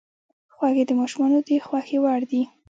خوږې 0.55 0.83
د 0.87 0.91
ماشومانو 0.99 1.37
د 1.47 1.49
خوښې 1.65 1.97
وړ 2.03 2.21
دي. 2.31 2.41